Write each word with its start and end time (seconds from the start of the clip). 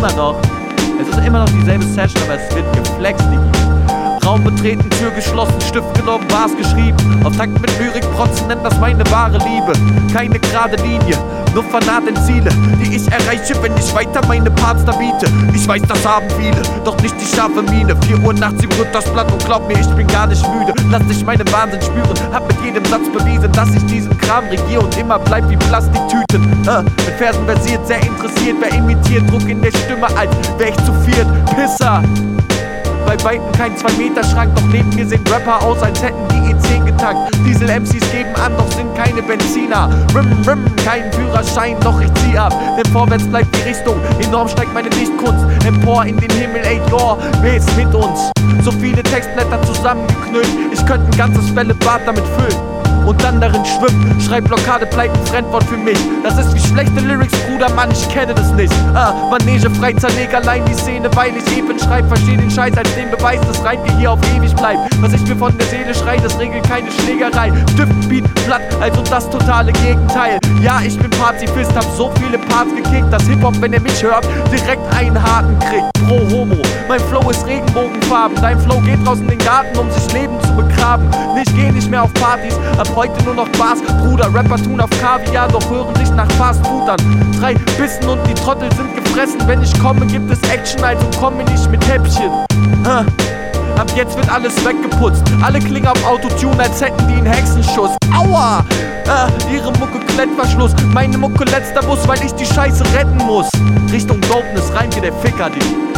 immer 0.00 0.12
noch. 0.16 0.40
Es 0.98 1.08
ist 1.08 1.26
immer 1.26 1.40
noch 1.40 1.50
dieselbe 1.50 1.84
Session, 1.84 2.22
aber 2.24 2.40
es 2.40 2.54
wird 2.54 2.64
geflext. 2.72 3.26
Raum 4.24 4.44
betreten, 4.44 4.88
Tür 4.90 5.10
geschlossen, 5.10 5.60
Stift 5.60 5.92
genommen, 5.94 6.26
Bars 6.28 6.56
geschrieben. 6.56 6.96
Auf 7.24 7.36
Takt 7.36 7.60
mit 7.60 7.70
Lyrik 7.78 8.08
protzen, 8.12 8.46
nennt 8.48 8.64
das 8.64 8.78
meine 8.78 9.04
wahre 9.10 9.38
Liebe. 9.38 9.72
Keine 10.12 10.38
gerade 10.38 10.76
Linie, 10.76 11.16
nur 11.54 11.64
vernahrten 11.64 12.16
Ziele, 12.24 12.50
die 12.80 12.96
ich 12.96 13.10
erreiche, 13.10 13.60
wenn 13.62 13.76
ich 13.76 13.94
weiter 13.94 14.20
meine 14.28 14.50
Parts 14.50 14.84
da 14.84 14.92
biete. 14.92 15.26
Ich 15.54 15.66
weiß, 15.66 15.82
das 15.88 16.06
haben 16.06 16.26
viele, 16.38 16.62
doch 16.84 17.00
nicht 17.02 17.14
die 17.20 17.36
scharfe 17.36 17.62
Miene. 17.62 17.96
4 18.06 18.20
Uhr 18.20 18.34
nachts 18.34 18.62
überrückt 18.62 18.94
das 18.94 19.04
Blatt 19.04 19.30
und 19.32 19.44
glaub 19.44 19.66
mir, 19.66 19.78
ich 19.78 19.88
bin 19.88 20.06
gar 20.06 20.26
nicht 20.26 20.46
müde. 20.48 20.74
Lass 20.90 21.04
dich 21.06 21.24
meinen 21.24 21.50
Wahnsinn 21.52 21.82
spüren, 21.82 22.14
hab 22.32 22.46
mit 22.46 22.56
jedem 22.64 22.84
Satz 22.84 23.08
bewiesen, 23.12 23.50
dass 23.52 23.74
ich 23.74 23.84
diesen 23.86 24.16
Kram 24.18 24.44
regiere 24.48 24.80
und 24.80 24.96
immer 24.96 25.18
bleib 25.18 25.48
wie 25.50 25.56
Plastiktüten. 25.56 26.44
Äh, 26.68 26.82
mit 26.82 27.14
Versen 27.18 27.44
versiert, 27.46 27.86
sehr 27.86 28.02
interessiert, 28.02 28.56
wer 28.60 28.72
imitiert, 28.72 29.28
Druck 29.30 29.48
in 29.48 29.60
der 29.60 29.72
Stimme, 30.00 30.18
als 30.18 30.30
wär 30.58 30.68
ich 30.68 30.76
zu 30.76 30.92
viert. 31.04 31.26
Pisser! 31.54 32.02
bei 33.06 33.24
Weitem 33.24 33.52
kein 33.52 33.74
2-Meter-Schrank, 33.74 34.54
doch 34.54 34.62
neben 34.70 34.88
mir 34.94 35.04
sehen 35.04 35.24
Rapper 35.28 35.60
aus, 35.64 35.82
als 35.82 36.00
hätten 36.00 36.28
die 36.28 36.54
E10 36.54 36.84
getankt. 36.84 37.34
Diesel-MCs 37.44 38.12
geben 38.12 38.32
an, 38.36 38.52
doch 38.56 38.70
sind 38.70 38.94
keine 38.94 39.20
Benziner. 39.20 39.88
Rim, 40.14 40.28
rim, 40.46 40.64
kein 40.84 41.12
Führerschein, 41.12 41.76
doch 41.80 42.00
ich 42.00 42.12
zieh 42.22 42.38
ab. 42.38 42.54
Denn 42.76 42.92
vorwärts 42.92 43.24
bleibt 43.24 43.48
die 43.56 43.62
Richtung, 43.62 43.96
enorm 44.22 44.48
steigt 44.48 44.72
meine 44.72 44.90
Dichtkunst. 44.90 45.44
Empor 45.66 46.04
in 46.04 46.18
den 46.18 46.30
Himmel, 46.30 46.62
ey, 46.62 46.80
yo, 46.88 47.18
wer 47.40 47.56
ist 47.56 47.76
mit 47.76 47.92
uns? 47.92 48.30
So 48.62 48.70
viele 48.70 49.02
Textblätter 49.02 49.60
zusammengeknüllt, 49.62 50.48
ich 50.72 50.86
könnte 50.86 51.06
ein 51.06 51.18
ganzes 51.18 51.52
Bällebad 51.52 52.02
damit 52.06 52.24
füllen 52.38 52.69
und 53.06 53.22
dann 53.22 53.40
darin 53.40 53.64
schwimmt. 53.64 54.22
Schreibblockade 54.22 54.86
bleibt 54.86 55.16
ein 55.16 55.26
Fremdwort 55.26 55.64
für 55.64 55.76
mich. 55.76 55.98
Das 56.22 56.38
ist 56.38 56.54
wie 56.54 56.60
schlechte 56.60 57.00
Lyrics, 57.00 57.36
Bruder, 57.46 57.70
Mann, 57.74 57.90
ich 57.90 58.08
kenne 58.08 58.34
das 58.34 58.52
nicht. 58.52 58.72
Ah, 58.94 59.12
Manege 59.30 59.70
frei 59.70 59.92
zerleg 59.94 60.34
allein 60.34 60.64
die 60.64 60.74
Szene, 60.74 61.08
weil 61.14 61.32
ich 61.36 61.56
eben 61.56 61.78
schreib. 61.78 62.08
Versteh 62.08 62.36
den 62.36 62.50
Scheiß 62.50 62.76
als 62.76 62.94
den 62.94 63.10
Beweis, 63.10 63.40
dass 63.46 63.64
Reim 63.64 63.82
dir 63.84 63.96
hier 63.98 64.12
auf 64.12 64.18
ewig 64.36 64.54
bleibt. 64.56 64.80
Was 65.00 65.12
ich 65.12 65.22
mir 65.26 65.36
von 65.36 65.56
der 65.56 65.66
Seele 65.66 65.94
schrei, 65.94 66.16
das 66.18 66.38
regelt 66.38 66.68
keine 66.68 66.90
Schlägerei. 66.90 67.52
Stift, 67.72 68.08
Beat, 68.08 68.24
Blatt, 68.46 68.62
also 68.80 69.02
das 69.02 69.28
totale 69.30 69.72
Gegenteil. 69.72 70.38
Ja, 70.60 70.80
ich 70.84 70.98
bin 70.98 71.10
Pazifist, 71.10 71.74
hab 71.74 71.84
so 71.96 72.10
viele 72.20 72.38
Parts 72.38 72.74
gekickt, 72.74 73.12
dass 73.12 73.22
Hip-Hop, 73.26 73.54
wenn 73.60 73.72
er 73.72 73.80
mich 73.80 74.02
hört, 74.02 74.26
direkt 74.50 74.82
einen 74.94 75.20
Haken 75.22 75.58
kriegt. 75.58 75.92
Pro 76.06 76.18
Homo, 76.30 76.56
mein 76.88 77.00
Flow 77.00 77.30
ist 77.30 77.46
Regenbogenfarben. 77.46 78.36
Dein 78.40 78.58
Flow 78.60 78.80
geht 78.80 79.04
draußen 79.06 79.22
in 79.24 79.38
den 79.38 79.38
Garten, 79.38 79.78
um 79.78 79.90
sich 79.90 80.12
Leben 80.12 80.40
zu 80.42 80.54
begraben. 80.90 81.10
Ich 81.36 81.54
geh 81.54 81.70
nicht 81.70 81.90
mehr 81.90 82.02
auf 82.02 82.12
Partys, 82.14 82.54
ab 82.78 82.88
heute 82.94 83.22
nur 83.24 83.34
noch 83.34 83.48
Bars. 83.50 83.80
Bruder, 83.82 84.32
Rapper 84.32 84.56
tun 84.56 84.80
auf 84.80 84.90
Kaviar, 85.00 85.48
doch 85.48 85.68
hören 85.70 85.94
sich 85.96 86.10
nach 86.10 86.30
Fast 86.32 86.66
Food 86.66 86.88
an. 86.88 86.98
Drei 87.40 87.54
Bissen 87.78 88.08
und 88.08 88.20
die 88.26 88.34
Trottel 88.34 88.68
sind 88.74 88.94
gefressen. 88.96 89.40
Wenn 89.46 89.62
ich 89.62 89.78
komme, 89.80 90.06
gibt 90.06 90.30
es 90.30 90.40
Action, 90.50 90.82
also 90.82 91.04
komme 91.18 91.44
nicht 91.44 91.70
mit 91.70 91.86
Häppchen. 91.88 92.30
Huh. 92.84 93.04
Ab 93.78 93.90
jetzt 93.94 94.16
wird 94.16 94.30
alles 94.30 94.54
weggeputzt. 94.64 95.22
Alle 95.42 95.58
klingen 95.58 95.86
auf 95.86 96.04
Autotune, 96.06 96.60
als 96.60 96.80
hätten 96.80 97.06
die 97.08 97.14
einen 97.14 97.26
Hexenschuss. 97.26 97.90
Aua! 98.14 98.64
Äh, 99.06 99.54
ihre 99.54 99.72
Mucke 99.72 99.98
Klettverschluss. 100.06 100.72
Meine 100.92 101.16
Mucke 101.16 101.44
letzter 101.44 101.82
Bus, 101.82 102.06
weil 102.06 102.22
ich 102.22 102.32
die 102.34 102.46
Scheiße 102.46 102.84
retten 102.94 103.16
muss. 103.24 103.48
Richtung 103.90 104.20
Dopeness, 104.22 104.72
rein 104.74 104.94
wie 104.94 105.00
der 105.00 105.12
Ficker, 105.14 105.48
die. 105.50 105.90